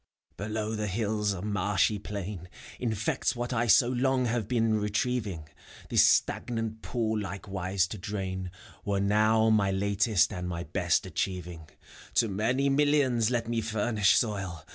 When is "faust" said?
0.29-0.37